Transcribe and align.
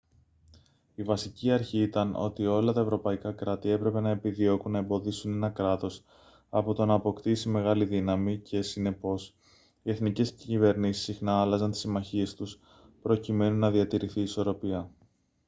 η 0.95 1.03
βασική 1.03 1.51
αρχή 1.51 1.81
ήταν 1.81 2.13
ότι 2.15 2.45
όλα 2.45 2.73
τα 2.73 2.81
ευρωπαϊκά 2.81 3.31
κράτη 3.31 3.69
έπρεπε 3.69 3.99
να 3.99 4.09
επιδιώκουν 4.09 4.71
να 4.71 4.77
εμποδίσουν 4.77 5.31
ένα 5.33 5.49
κράτος 5.49 6.03
από 6.49 6.73
το 6.73 6.85
να 6.85 6.93
αποκτήσει 6.93 7.49
μεγάλη 7.49 7.85
δύναμη 7.85 8.37
και 8.37 8.61
συνεπώς 8.61 9.35
οι 9.83 9.91
εθνικές 9.91 10.31
κυβερνήσεις 10.31 11.03
συχνά 11.03 11.41
άλλαζαν 11.41 11.71
τις 11.71 11.79
συμμαχίες 11.79 12.33
τους 12.35 12.59
προκειμένου 13.01 13.57
να 13.57 13.71
διατηρηθεί 13.71 14.19
η 14.19 14.23
ισορροπία 14.23 14.89